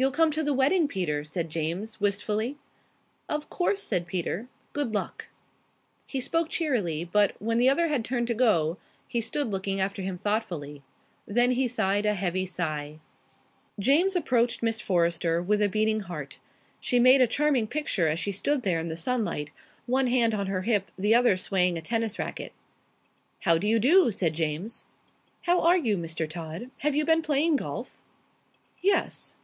[0.00, 2.56] "You'll come to the wedding, Peter?" said James, wistfully.
[3.28, 4.46] "Of course," said Peter.
[4.72, 5.26] "Good luck."
[6.06, 8.78] He spoke cheerily, but, when the other had turned to go,
[9.08, 10.84] he stood looking after him thoughtfully.
[11.26, 13.00] Then he sighed a heavy sigh.
[13.80, 16.38] James approached Miss Forrester with a beating heart.
[16.78, 19.50] She made a charming picture as she stood there in the sunlight,
[19.86, 22.52] one hand on her hip, the other swaying a tennis racket.
[23.40, 24.84] "How do you do?" said James.
[25.42, 26.30] "How are you, Mr.
[26.30, 26.70] Todd?
[26.82, 27.96] Have you been playing golf?"
[28.80, 29.34] "Yes."